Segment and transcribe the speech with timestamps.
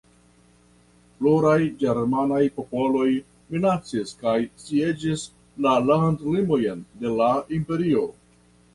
[1.19, 3.05] Pluraj ĝermanaj popoloj
[3.57, 4.35] minacis kaj
[4.65, 5.29] sieĝis
[5.67, 8.13] la landlimojn de la Imperio.